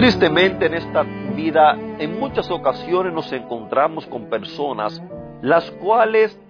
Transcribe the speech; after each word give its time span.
Tristemente 0.00 0.64
en 0.64 0.72
esta 0.72 1.02
vida 1.02 1.76
en 1.98 2.18
muchas 2.18 2.50
ocasiones 2.50 3.12
nos 3.12 3.30
encontramos 3.32 4.06
con 4.06 4.30
personas 4.30 4.98
las 5.42 5.70
cuales 5.72 6.40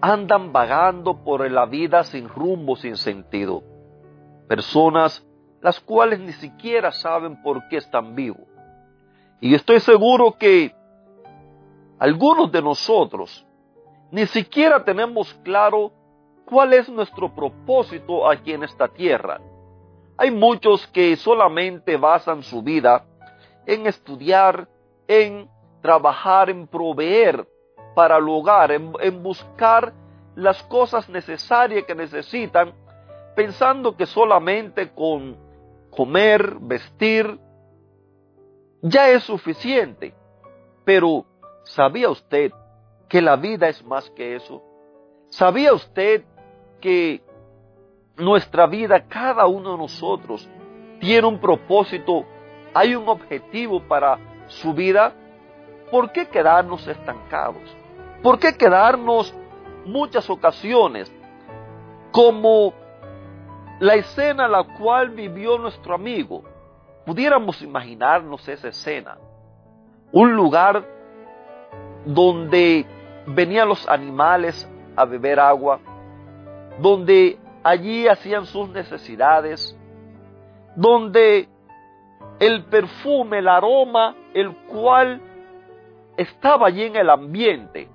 andan 0.00 0.50
vagando 0.50 1.22
por 1.22 1.50
la 1.50 1.66
vida 1.66 2.04
sin 2.04 2.26
rumbo, 2.26 2.74
sin 2.74 2.96
sentido. 2.96 3.62
Personas 4.48 5.22
las 5.60 5.78
cuales 5.78 6.20
ni 6.20 6.32
siquiera 6.32 6.90
saben 6.90 7.42
por 7.42 7.68
qué 7.68 7.76
están 7.76 8.14
vivos. 8.14 8.48
Y 9.42 9.54
estoy 9.54 9.80
seguro 9.80 10.38
que 10.38 10.74
algunos 11.98 12.50
de 12.50 12.62
nosotros 12.62 13.46
ni 14.10 14.24
siquiera 14.24 14.82
tenemos 14.82 15.34
claro 15.44 15.92
cuál 16.46 16.72
es 16.72 16.88
nuestro 16.88 17.28
propósito 17.34 18.26
aquí 18.26 18.54
en 18.54 18.62
esta 18.64 18.88
tierra. 18.88 19.38
Hay 20.20 20.32
muchos 20.32 20.84
que 20.88 21.14
solamente 21.16 21.96
basan 21.96 22.42
su 22.42 22.60
vida 22.60 23.04
en 23.64 23.86
estudiar, 23.86 24.66
en 25.06 25.48
trabajar, 25.80 26.50
en 26.50 26.66
proveer 26.66 27.46
para 27.94 28.16
el 28.16 28.28
hogar, 28.28 28.72
en, 28.72 29.22
buscar 29.22 29.92
las 30.34 30.60
cosas 30.64 31.08
necesarias 31.08 31.84
que 31.84 31.94
necesitan, 31.94 32.72
pensando 33.36 33.96
que 33.96 34.06
solamente 34.06 34.90
con 34.90 35.36
comer, 35.90 36.56
vestir, 36.60 37.38
ya 38.82 39.10
es 39.10 39.22
suficiente. 39.22 40.14
Pero, 40.84 41.26
¿sabía 41.62 42.10
usted 42.10 42.50
que 43.08 43.22
la 43.22 43.36
vida 43.36 43.68
es 43.68 43.84
más 43.84 44.10
que 44.10 44.34
eso? 44.34 44.62
¿Sabía 45.28 45.72
usted 45.72 46.24
que 46.80 47.22
nuestra 48.18 48.66
vida, 48.66 49.04
cada 49.08 49.46
uno 49.46 49.72
de 49.72 49.78
nosotros, 49.78 50.48
tiene 51.00 51.26
un 51.26 51.38
propósito, 51.38 52.24
hay 52.74 52.94
un 52.94 53.08
objetivo 53.08 53.80
para 53.82 54.18
su 54.48 54.74
vida, 54.74 55.12
¿por 55.90 56.12
qué 56.12 56.26
quedarnos 56.26 56.86
estancados? 56.86 57.62
¿Por 58.22 58.38
qué 58.38 58.56
quedarnos 58.56 59.34
muchas 59.84 60.28
ocasiones 60.28 61.12
como 62.10 62.72
la 63.78 63.94
escena 63.94 64.48
la 64.48 64.64
cual 64.64 65.10
vivió 65.10 65.56
nuestro 65.56 65.94
amigo? 65.94 66.42
Pudiéramos 67.06 67.62
imaginarnos 67.62 68.46
esa 68.48 68.68
escena, 68.68 69.16
un 70.12 70.34
lugar 70.34 70.84
donde 72.04 72.84
venían 73.26 73.68
los 73.68 73.88
animales 73.88 74.68
a 74.96 75.04
beber 75.04 75.38
agua, 75.38 75.78
donde 76.80 77.38
allí 77.68 78.08
hacían 78.08 78.46
sus 78.46 78.68
necesidades, 78.70 79.78
donde 80.74 81.48
el 82.40 82.64
perfume, 82.64 83.38
el 83.38 83.48
aroma, 83.48 84.14
el 84.32 84.54
cual 84.66 85.20
estaba 86.16 86.68
allí 86.68 86.84
en 86.84 86.96
el 86.96 87.10
ambiente, 87.10 87.88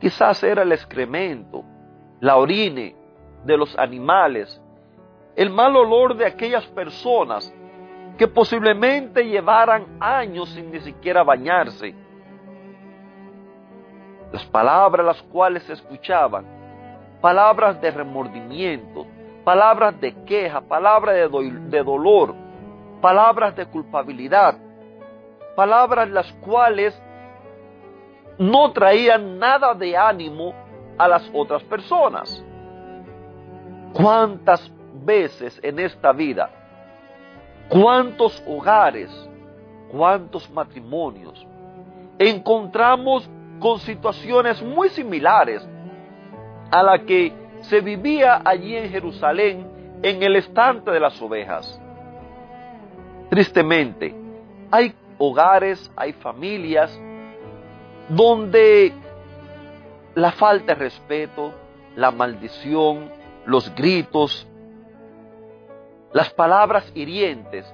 quizás 0.00 0.42
era 0.44 0.62
el 0.62 0.70
excremento, 0.70 1.64
la 2.20 2.36
orine 2.36 2.94
de 3.44 3.56
los 3.56 3.76
animales, 3.76 4.60
el 5.34 5.50
mal 5.50 5.74
olor 5.76 6.16
de 6.16 6.26
aquellas 6.26 6.66
personas 6.68 7.52
que 8.16 8.28
posiblemente 8.28 9.24
llevaran 9.24 9.96
años 9.98 10.50
sin 10.50 10.70
ni 10.70 10.80
siquiera 10.80 11.24
bañarse. 11.24 11.94
Las 14.32 14.44
palabras 14.46 15.04
las 15.06 15.22
cuales 15.22 15.64
se 15.64 15.72
escuchaban 15.72 16.57
palabras 17.20 17.80
de 17.80 17.90
remordimiento, 17.90 19.06
palabras 19.44 20.00
de 20.00 20.14
queja, 20.24 20.60
palabras 20.60 21.16
de, 21.16 21.82
dolor, 21.82 22.34
palabras 23.00 23.56
de 23.56 23.66
culpabilidad, 23.66 24.56
palabras 25.56 26.08
las 26.10 26.32
cuales 26.34 27.00
no 28.38 28.72
traían 28.72 29.38
nada 29.38 29.74
de 29.74 29.96
ánimo 29.96 30.54
a 30.96 31.08
las 31.08 31.28
otras 31.32 31.62
personas. 31.64 32.44
¿Cuántas 33.92 34.70
veces 35.04 35.58
en 35.62 35.78
esta 35.78 36.12
vida, 36.12 36.50
cuántos 37.68 38.42
hogares, 38.46 39.10
cuántos 39.90 40.48
matrimonios 40.50 41.46
encontramos 42.18 43.28
con 43.60 43.78
situaciones 43.80 44.62
muy 44.62 44.88
similares 44.90 45.66
a 46.70 46.82
la 46.82 46.98
que 47.00 47.32
se 47.62 47.80
vivía 47.80 48.42
allí 48.44 48.76
en 48.76 48.90
Jerusalén 48.90 49.66
en 50.02 50.22
el 50.22 50.36
estante 50.36 50.90
de 50.90 51.00
las 51.00 51.20
ovejas. 51.20 51.80
Tristemente, 53.30 54.14
hay 54.70 54.94
hogares, 55.18 55.90
hay 55.96 56.12
familias 56.12 56.98
donde 58.08 58.92
la 60.14 60.32
falta 60.32 60.74
de 60.74 60.80
respeto, 60.80 61.52
la 61.96 62.10
maldición, 62.10 63.10
los 63.44 63.74
gritos, 63.74 64.46
las 66.12 66.30
palabras 66.32 66.90
hirientes 66.94 67.66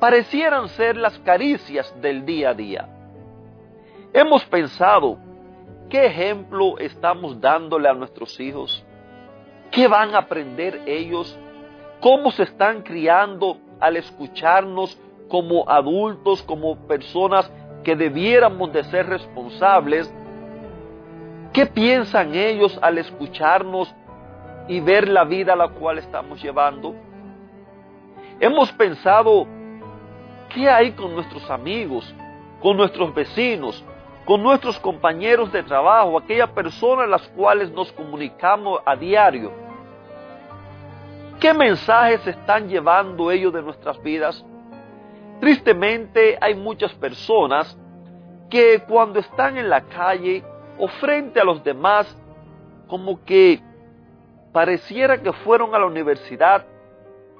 parecieran 0.00 0.68
ser 0.68 0.96
las 0.96 1.16
caricias 1.20 1.94
del 2.00 2.24
día 2.24 2.50
a 2.50 2.54
día. 2.54 2.88
Hemos 4.12 4.44
pensado 4.46 5.16
¿Qué 5.92 6.06
ejemplo 6.06 6.78
estamos 6.78 7.38
dándole 7.38 7.86
a 7.86 7.92
nuestros 7.92 8.40
hijos? 8.40 8.82
¿Qué 9.70 9.86
van 9.88 10.14
a 10.14 10.20
aprender 10.20 10.80
ellos? 10.86 11.38
¿Cómo 12.00 12.30
se 12.30 12.44
están 12.44 12.80
criando 12.80 13.58
al 13.78 13.98
escucharnos 13.98 14.98
como 15.28 15.68
adultos, 15.68 16.42
como 16.44 16.86
personas 16.86 17.52
que 17.84 17.94
debiéramos 17.94 18.72
de 18.72 18.84
ser 18.84 19.06
responsables? 19.06 20.10
¿Qué 21.52 21.66
piensan 21.66 22.34
ellos 22.34 22.78
al 22.80 22.96
escucharnos 22.96 23.94
y 24.68 24.80
ver 24.80 25.08
la 25.08 25.24
vida 25.24 25.52
a 25.52 25.56
la 25.56 25.68
cual 25.68 25.98
estamos 25.98 26.42
llevando? 26.42 26.94
Hemos 28.40 28.72
pensado, 28.72 29.46
¿qué 30.54 30.70
hay 30.70 30.92
con 30.92 31.14
nuestros 31.14 31.50
amigos, 31.50 32.14
con 32.62 32.78
nuestros 32.78 33.14
vecinos, 33.14 33.84
con 34.24 34.42
nuestros 34.42 34.78
compañeros 34.78 35.52
de 35.52 35.62
trabajo, 35.62 36.18
aquellas 36.18 36.50
personas 36.50 37.08
las 37.08 37.22
cuales 37.28 37.70
nos 37.72 37.90
comunicamos 37.92 38.80
a 38.84 38.94
diario. 38.94 39.52
¿Qué 41.40 41.52
mensajes 41.52 42.24
están 42.26 42.68
llevando 42.68 43.30
ellos 43.30 43.52
de 43.52 43.62
nuestras 43.62 44.00
vidas? 44.00 44.44
Tristemente 45.40 46.38
hay 46.40 46.54
muchas 46.54 46.92
personas 46.94 47.76
que 48.48 48.80
cuando 48.86 49.18
están 49.18 49.56
en 49.56 49.68
la 49.68 49.80
calle 49.80 50.44
o 50.78 50.86
frente 50.86 51.40
a 51.40 51.44
los 51.44 51.64
demás, 51.64 52.16
como 52.86 53.24
que 53.24 53.60
pareciera 54.52 55.20
que 55.20 55.32
fueron 55.32 55.74
a 55.74 55.80
la 55.80 55.86
universidad 55.86 56.64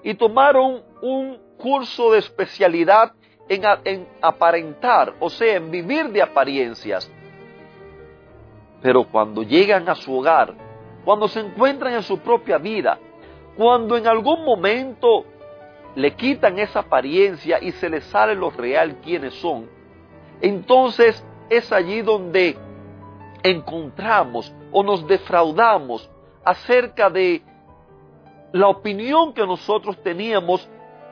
y 0.02 0.14
tomaron 0.14 0.82
un 1.00 1.38
curso 1.58 2.10
de 2.10 2.18
especialidad 2.18 3.12
en, 3.52 4.08
aparentar, 4.20 5.14
o 5.20 5.28
sea, 5.28 5.56
en 5.56 5.70
vivir 5.70 6.10
de 6.10 6.22
apariencias. 6.22 7.10
Pero 8.80 9.04
cuando 9.04 9.42
llegan 9.42 9.88
a 9.88 9.94
su 9.94 10.16
hogar, 10.16 10.54
cuando 11.04 11.28
se 11.28 11.40
encuentran 11.40 11.94
en 11.94 12.02
su 12.02 12.18
propia 12.18 12.58
vida, 12.58 12.98
cuando 13.56 13.96
en 13.96 14.06
algún 14.06 14.44
momento 14.44 15.24
le 15.94 16.14
quitan 16.14 16.58
esa 16.58 16.80
apariencia 16.80 17.58
y 17.60 17.72
se 17.72 17.90
les 17.90 18.04
sale 18.04 18.34
lo 18.34 18.50
real 18.50 18.96
quienes 19.02 19.34
son, 19.34 19.68
entonces 20.40 21.24
es 21.50 21.70
allí 21.70 22.02
donde 22.02 22.56
encontramos 23.42 24.52
o 24.70 24.82
nos 24.82 25.06
defraudamos 25.06 26.08
acerca 26.44 27.10
de 27.10 27.42
la 28.52 28.68
opinión 28.68 29.32
que 29.32 29.46
nosotros 29.46 30.02
teníamos 30.02 30.68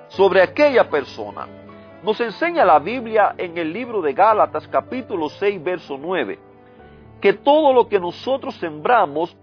sobre 0.08 0.42
aquella 0.42 0.88
persona. 0.88 1.46
Nos 2.02 2.20
enseña 2.20 2.64
la 2.64 2.79
Biblia 2.79 3.35
en 3.37 3.58
el 3.58 3.73
libro 3.73 4.00
de 4.00 4.12
Gálatas 4.12 4.67
capítulo 4.69 5.29
6 5.29 5.62
verso 5.62 5.99
9, 5.99 6.38
que 7.20 7.35
todo 7.35 7.73
lo 7.73 7.88
que 7.88 8.00
nosotros 8.00 8.55
sembramos, 8.56 9.37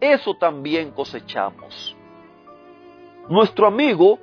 eso 0.00 0.34
también 0.34 0.90
cosechamos. 0.90 1.96
Nuestro 3.28 3.66
amigo 3.66 4.18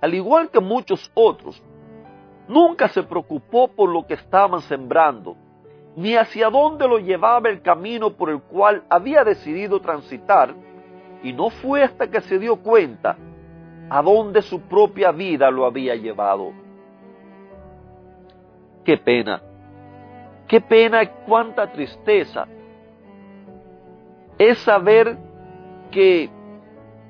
al 0.00 0.14
igual 0.14 0.50
que 0.50 0.60
muchos 0.60 1.10
otros, 1.14 1.62
nunca 2.48 2.88
se 2.88 3.02
preocupó 3.02 3.68
por 3.68 3.90
lo 3.90 4.06
que 4.06 4.14
estaban 4.14 4.62
sembrando, 4.62 5.36
ni 5.96 6.16
hacia 6.16 6.48
dónde 6.48 6.88
lo 6.88 6.98
llevaba 6.98 7.50
el 7.50 7.60
camino 7.60 8.10
por 8.10 8.30
el 8.30 8.40
cual 8.40 8.84
había 8.88 9.24
decidido 9.24 9.80
transitar, 9.80 10.54
y 11.22 11.32
no 11.32 11.50
fue 11.50 11.82
hasta 11.82 12.10
que 12.10 12.22
se 12.22 12.38
dio 12.38 12.56
cuenta 12.56 13.16
a 13.90 14.02
dónde 14.02 14.40
su 14.40 14.62
propia 14.62 15.12
vida 15.12 15.50
lo 15.50 15.66
había 15.66 15.94
llevado. 15.94 16.52
Qué 18.84 18.96
pena, 18.96 19.42
qué 20.48 20.60
pena 20.60 21.02
y 21.02 21.08
cuánta 21.26 21.70
tristeza. 21.70 22.46
Es 24.38 24.58
saber 24.58 25.18
que 25.90 26.30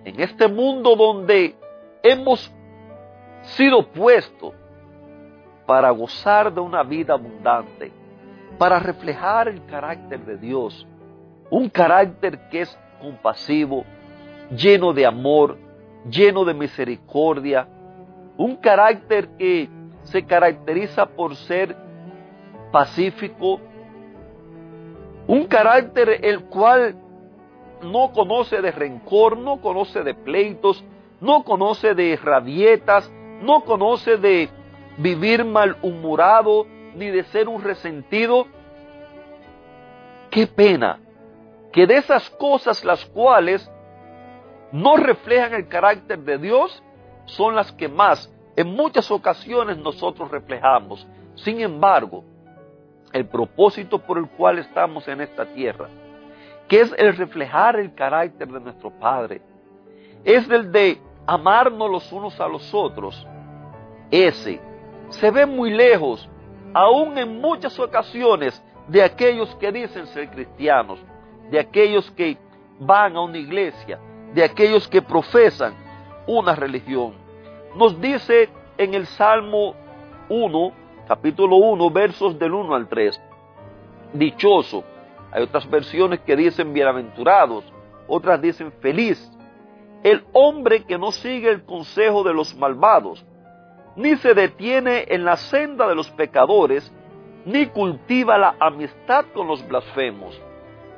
en 0.04 0.20
este 0.20 0.48
mundo 0.48 0.96
donde 0.96 1.54
hemos 2.02 2.52
sido 3.42 3.86
puestos 3.86 4.54
para 5.66 5.90
gozar 5.90 6.52
de 6.52 6.60
una 6.60 6.82
vida 6.82 7.14
abundante, 7.14 7.92
para 8.58 8.78
reflejar 8.78 9.48
el 9.48 9.64
carácter 9.66 10.24
de 10.24 10.36
Dios, 10.36 10.86
un 11.50 11.68
carácter 11.68 12.48
que 12.50 12.62
es 12.62 12.78
compasivo, 13.00 13.84
lleno 14.50 14.92
de 14.92 15.06
amor, 15.06 15.56
lleno 16.10 16.44
de 16.44 16.54
misericordia, 16.54 17.68
un 18.36 18.56
carácter 18.56 19.28
que 19.36 19.68
se 20.04 20.24
caracteriza 20.24 21.06
por 21.06 21.36
ser 21.36 21.76
pacífico, 22.72 23.60
un 25.26 25.46
carácter 25.46 26.24
el 26.24 26.44
cual 26.44 26.96
no 27.82 28.12
conoce 28.12 28.60
de 28.60 28.70
rencor, 28.70 29.36
no 29.36 29.60
conoce 29.60 30.02
de 30.02 30.14
pleitos, 30.14 30.84
no 31.20 31.44
conoce 31.44 31.94
de 31.94 32.16
rabietas, 32.16 33.10
no 33.42 33.64
conoce 33.64 34.16
de 34.16 34.48
vivir 34.98 35.44
malhumorado, 35.44 36.66
ni 36.94 37.10
de 37.10 37.24
ser 37.24 37.48
un 37.48 37.62
resentido. 37.62 38.46
Qué 40.30 40.46
pena 40.46 40.98
que 41.72 41.86
de 41.86 41.96
esas 41.96 42.28
cosas 42.30 42.84
las 42.84 43.04
cuales 43.06 43.70
no 44.72 44.96
reflejan 44.96 45.54
el 45.54 45.68
carácter 45.68 46.18
de 46.20 46.38
Dios 46.38 46.82
son 47.26 47.54
las 47.54 47.72
que 47.72 47.88
más 47.88 48.32
en 48.56 48.74
muchas 48.74 49.10
ocasiones 49.10 49.78
nosotros 49.78 50.30
reflejamos. 50.30 51.06
Sin 51.34 51.60
embargo, 51.60 52.24
el 53.12 53.26
propósito 53.26 53.98
por 53.98 54.18
el 54.18 54.28
cual 54.28 54.58
estamos 54.58 55.06
en 55.08 55.20
esta 55.20 55.46
tierra, 55.46 55.88
que 56.68 56.80
es 56.80 56.94
el 56.98 57.16
reflejar 57.16 57.76
el 57.76 57.94
carácter 57.94 58.48
de 58.48 58.60
nuestro 58.60 58.90
Padre, 58.90 59.42
es 60.24 60.48
el 60.50 60.70
de 60.70 61.00
amarnos 61.26 61.90
los 61.90 62.12
unos 62.12 62.38
a 62.40 62.48
los 62.48 62.72
otros. 62.74 63.26
Ese 64.10 64.60
se 65.10 65.30
ve 65.30 65.46
muy 65.46 65.70
lejos, 65.70 66.28
aún 66.72 67.18
en 67.18 67.40
muchas 67.40 67.78
ocasiones, 67.78 68.62
de 68.88 69.02
aquellos 69.02 69.54
que 69.56 69.70
dicen 69.70 70.06
ser 70.08 70.30
cristianos, 70.30 70.98
de 71.50 71.60
aquellos 71.60 72.10
que 72.12 72.36
van 72.80 73.16
a 73.16 73.22
una 73.22 73.38
iglesia, 73.38 73.98
de 74.34 74.42
aquellos 74.42 74.88
que 74.88 75.02
profesan 75.02 75.74
una 76.26 76.54
religión. 76.54 77.14
Nos 77.74 78.00
dice 78.00 78.48
en 78.78 78.94
el 78.94 79.06
Salmo 79.06 79.74
1, 80.28 80.72
capítulo 81.06 81.56
1, 81.56 81.90
versos 81.90 82.36
del 82.36 82.52
1 82.52 82.74
al 82.74 82.88
3, 82.88 83.20
dichoso. 84.12 84.82
Hay 85.30 85.44
otras 85.44 85.70
versiones 85.70 86.18
que 86.20 86.34
dicen 86.34 86.72
bienaventurados, 86.72 87.64
otras 88.08 88.42
dicen 88.42 88.72
feliz. 88.80 89.30
El 90.02 90.24
hombre 90.32 90.82
que 90.82 90.98
no 90.98 91.12
sigue 91.12 91.48
el 91.48 91.62
consejo 91.62 92.24
de 92.24 92.34
los 92.34 92.56
malvados, 92.56 93.24
ni 93.94 94.16
se 94.16 94.34
detiene 94.34 95.04
en 95.08 95.24
la 95.24 95.36
senda 95.36 95.86
de 95.86 95.94
los 95.94 96.10
pecadores, 96.10 96.92
ni 97.44 97.66
cultiva 97.66 98.36
la 98.36 98.56
amistad 98.58 99.26
con 99.32 99.46
los 99.46 99.66
blasfemos, 99.68 100.40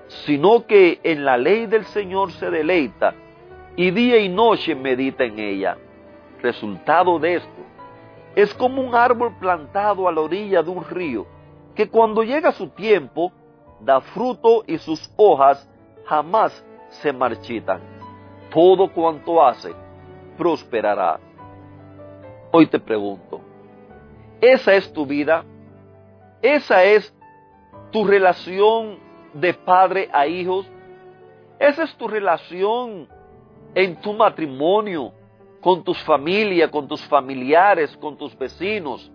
sino 0.09 0.67
que 0.67 1.01
en 1.03 1.27
la 1.27 1.37
ley 1.37 1.67
del 1.67 1.85
Señor 1.85 2.33
se 2.33 2.51
deleita 2.51 3.15
y 3.77 3.91
día 3.91 4.19
y 4.19 4.31
noche 4.31 4.75
medita 4.75 5.25
en 5.25 5.39
ella. 5.39 5.77
Resultado 6.43 7.19
de 7.19 7.37
esto 7.37 7.63
es 8.35 8.53
como 8.55 8.83
un 8.83 8.95
árbol 8.95 9.37
plantado 9.39 10.09
a 10.09 10.13
la 10.13 10.21
orilla 10.21 10.63
de 10.63 10.71
un 10.71 10.85
río, 10.85 11.27
que 11.75 11.89
cuando 11.89 12.23
llega 12.23 12.51
su 12.53 12.69
tiempo 12.69 13.33
da 13.81 14.01
fruto 14.01 14.65
y 14.67 14.79
sus 14.79 15.13
hojas 15.17 15.69
jamás 16.07 16.65
se 16.89 17.13
marchitan. 17.13 17.81
Todo 18.53 18.93
cuanto 18.93 19.45
hace 19.45 19.73
prosperará. 20.37 21.21
Hoy 22.51 22.67
te 22.67 22.79
pregunto, 22.79 23.41
¿esa 24.41 24.75
es 24.75 24.93
tu 24.93 25.07
vida? 25.07 25.45
¿Esa 26.43 26.85
es 26.85 27.15
tu 27.91 28.05
relación 28.05 28.99
de 29.33 29.55
padre 29.55 30.09
a 30.13 30.27
hijos? 30.27 30.67
¿Esa 31.59 31.85
es 31.85 31.97
tu 31.97 32.09
relación 32.09 33.09
en 33.75 34.01
tu 34.01 34.13
matrimonio, 34.13 35.13
con 35.63 35.85
tus 35.85 36.03
familias, 36.03 36.71
con 36.71 36.89
tus 36.89 37.03
familiares, 37.07 37.97
con 37.97 38.19
tus 38.19 38.37
vecinos? 38.37 39.11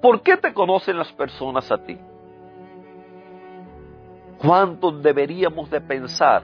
¿Por 0.00 0.22
qué 0.22 0.36
te 0.36 0.52
conocen 0.52 0.98
las 0.98 1.12
personas 1.12 1.70
a 1.70 1.78
ti? 1.84 1.96
¿Cuánto 4.38 4.90
deberíamos 4.90 5.70
de 5.70 5.80
pensar 5.80 6.42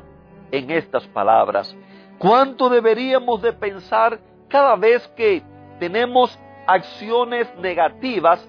en 0.52 0.70
estas 0.70 1.04
palabras? 1.08 1.74
¿Cuánto 2.18 2.68
deberíamos 2.68 3.42
de 3.42 3.52
pensar 3.52 4.20
cada 4.48 4.76
vez 4.76 5.08
que 5.16 5.42
tenemos 5.80 6.38
acciones 6.66 7.48
negativas? 7.58 8.46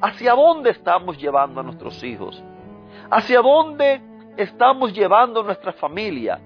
¿Hacia 0.00 0.34
dónde 0.34 0.70
estamos 0.70 1.16
llevando 1.18 1.60
a 1.60 1.64
nuestros 1.64 2.04
hijos? 2.04 2.40
¿Hacia 3.10 3.40
dónde 3.40 4.00
estamos 4.36 4.92
llevando 4.92 5.40
a 5.40 5.44
nuestra 5.44 5.72
familia? 5.72 6.38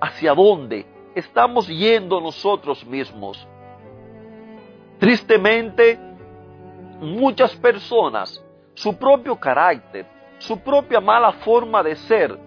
¿Hacia 0.00 0.34
dónde 0.34 0.86
estamos 1.14 1.68
yendo 1.68 2.20
nosotros 2.20 2.84
mismos. 2.86 3.46
Tristemente, 4.98 5.98
muchas 7.00 7.54
personas, 7.56 8.42
su 8.74 8.96
propio 8.96 9.36
carácter, 9.36 10.06
su 10.38 10.58
propia 10.58 11.00
mala 11.00 11.32
forma 11.32 11.82
de 11.82 11.96
ser, 11.96 12.38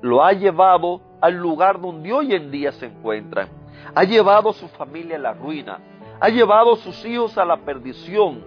lo 0.00 0.24
ha 0.24 0.32
llevado 0.32 1.00
al 1.20 1.34
lugar 1.34 1.80
donde 1.80 2.12
hoy 2.12 2.34
en 2.34 2.50
día 2.50 2.72
se 2.72 2.86
encuentran. 2.86 3.48
Ha 3.94 4.04
llevado 4.04 4.50
a 4.50 4.52
su 4.52 4.68
familia 4.68 5.16
a 5.16 5.20
la 5.20 5.32
ruina, 5.32 5.78
ha 6.20 6.28
llevado 6.28 6.74
a 6.74 6.76
sus 6.76 7.04
hijos 7.04 7.36
a 7.38 7.44
la 7.44 7.56
perdición. 7.56 8.44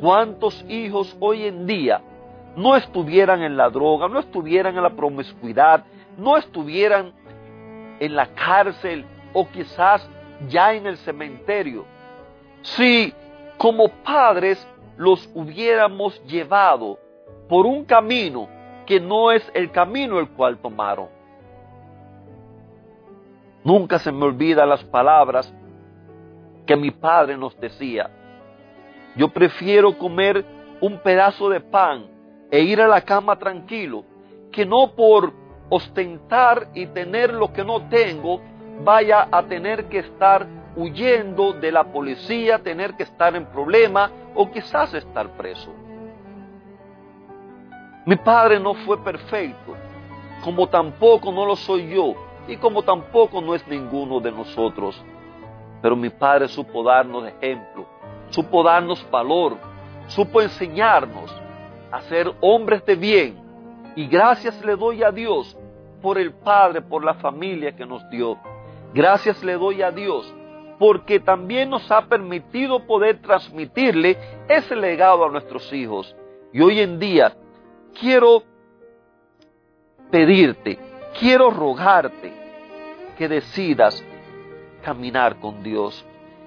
¿Cuántos 0.00 0.64
hijos 0.68 1.16
hoy 1.20 1.44
en 1.44 1.66
día 1.66 2.02
no 2.56 2.76
estuvieran 2.76 3.42
en 3.42 3.56
la 3.56 3.68
droga, 3.68 4.08
no 4.08 4.18
estuvieran 4.18 4.76
en 4.76 4.82
la 4.82 4.90
promiscuidad, 4.90 5.84
no 6.16 6.36
estuvieran 6.36 7.12
en 8.00 8.16
la 8.16 8.28
cárcel 8.28 9.04
o 9.32 9.48
quizás 9.48 10.08
ya 10.48 10.72
en 10.74 10.86
el 10.86 10.96
cementerio. 10.98 11.84
Si 12.62 13.12
como 13.56 13.88
padres 13.88 14.66
los 14.96 15.28
hubiéramos 15.34 16.22
llevado 16.24 16.98
por 17.48 17.66
un 17.66 17.84
camino 17.84 18.48
que 18.86 19.00
no 19.00 19.32
es 19.32 19.50
el 19.54 19.70
camino 19.70 20.18
el 20.18 20.28
cual 20.30 20.58
tomaron. 20.58 21.08
Nunca 23.64 23.98
se 23.98 24.12
me 24.12 24.24
olvidan 24.24 24.68
las 24.68 24.84
palabras 24.84 25.52
que 26.66 26.76
mi 26.76 26.90
padre 26.90 27.36
nos 27.36 27.58
decía. 27.58 28.10
Yo 29.16 29.28
prefiero 29.28 29.98
comer 29.98 30.44
un 30.80 30.98
pedazo 30.98 31.48
de 31.48 31.60
pan 31.60 32.06
e 32.50 32.60
ir 32.60 32.80
a 32.80 32.88
la 32.88 33.00
cama 33.00 33.36
tranquilo 33.38 34.04
que 34.52 34.64
no 34.64 34.92
por 34.94 35.32
ostentar 35.68 36.68
y 36.74 36.86
tener 36.86 37.32
lo 37.32 37.52
que 37.52 37.64
no 37.64 37.88
tengo, 37.88 38.40
vaya 38.84 39.28
a 39.30 39.42
tener 39.44 39.86
que 39.86 39.98
estar 39.98 40.46
huyendo 40.76 41.52
de 41.52 41.72
la 41.72 41.84
policía, 41.84 42.58
tener 42.58 42.94
que 42.94 43.04
estar 43.04 43.34
en 43.34 43.46
problema 43.46 44.10
o 44.34 44.50
quizás 44.50 44.92
estar 44.94 45.36
preso. 45.36 45.72
Mi 48.04 48.16
padre 48.16 48.60
no 48.60 48.74
fue 48.74 49.02
perfecto, 49.02 49.74
como 50.44 50.68
tampoco 50.68 51.32
no 51.32 51.44
lo 51.44 51.56
soy 51.56 51.88
yo 51.88 52.14
y 52.46 52.56
como 52.56 52.82
tampoco 52.82 53.40
no 53.40 53.54
es 53.54 53.66
ninguno 53.66 54.20
de 54.20 54.30
nosotros. 54.30 55.02
Pero 55.82 55.96
mi 55.96 56.10
padre 56.10 56.48
supo 56.48 56.84
darnos 56.84 57.26
ejemplo, 57.26 57.86
supo 58.30 58.62
darnos 58.62 59.04
valor, 59.10 59.56
supo 60.08 60.40
enseñarnos 60.40 61.34
a 61.90 62.02
ser 62.02 62.32
hombres 62.40 62.84
de 62.84 62.94
bien, 62.94 63.45
y 63.96 64.06
gracias 64.06 64.62
le 64.64 64.76
doy 64.76 65.02
a 65.02 65.10
Dios 65.10 65.56
por 66.02 66.18
el 66.18 66.34
Padre, 66.34 66.82
por 66.82 67.02
la 67.02 67.14
familia 67.14 67.74
que 67.74 67.86
nos 67.86 68.08
dio. 68.10 68.38
Gracias 68.94 69.42
le 69.42 69.54
doy 69.54 69.82
a 69.82 69.90
Dios 69.90 70.32
porque 70.78 71.20
también 71.20 71.70
nos 71.70 71.90
ha 71.90 72.02
permitido 72.02 72.86
poder 72.86 73.22
transmitirle 73.22 74.18
ese 74.48 74.76
legado 74.76 75.24
a 75.24 75.30
nuestros 75.30 75.72
hijos. 75.72 76.14
Y 76.52 76.60
hoy 76.60 76.80
en 76.80 76.98
día 76.98 77.34
quiero 77.98 78.42
pedirte, 80.10 80.78
quiero 81.18 81.50
rogarte 81.50 82.32
que 83.16 83.28
decidas 83.28 84.04
caminar 84.82 85.40
con 85.40 85.62
Dios, 85.62 86.04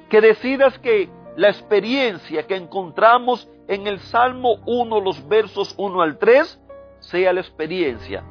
Que 0.10 0.22
decidas 0.22 0.80
que 0.80 1.08
la 1.36 1.50
experiencia 1.50 2.48
que 2.48 2.56
encontramos 2.56 3.48
en 3.68 3.86
el 3.86 4.00
Salmo 4.00 4.56
1, 4.66 5.02
los 5.02 5.28
versos 5.28 5.76
1 5.78 6.02
al 6.02 6.18
3, 6.18 6.60
sea 7.00 7.34
la 7.34 7.42
experiencia 7.42 8.24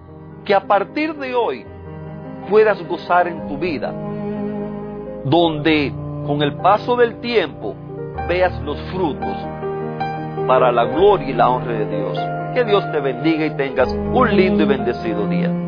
que 0.45 0.55
a 0.55 0.67
partir 0.67 1.15
de 1.15 1.35
hoy 1.35 1.65
puedas 2.49 2.83
gozar 2.87 3.29
en 3.29 3.47
tu 3.49 3.59
vida, 3.59 3.93
donde 5.25 5.93
con 6.27 6.43
el 6.43 6.55
paso 6.57 6.97
del 6.97 7.21
tiempo 7.21 7.75
veas 8.29 8.61
los 8.63 8.79
frutos 8.93 9.37
para 10.47 10.73
la 10.73 10.85
gloria 10.85 11.29
y 11.29 11.35
la 11.35 11.51
honra 11.51 11.73
de 11.73 11.87
Dios. 11.87 12.19
Que 12.55 12.65
Dios 12.65 12.85
te 12.93 13.01
bendiga 13.01 13.47
y 13.47 13.57
tengas 13.57 13.93
un 13.93 14.35
lindo 14.35 14.65
y 14.65 14.67
bendecido 14.67 15.27
día. 15.29 15.68